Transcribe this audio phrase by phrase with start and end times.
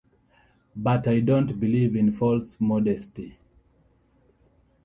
[0.75, 3.37] But I don't believe in false modesty.